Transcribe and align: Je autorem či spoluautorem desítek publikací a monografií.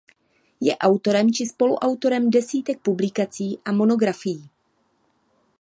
Je 0.67 0.73
autorem 0.77 1.29
či 1.33 1.45
spoluautorem 1.45 2.29
desítek 2.29 2.81
publikací 2.81 3.59
a 3.65 3.71
monografií. 3.71 4.49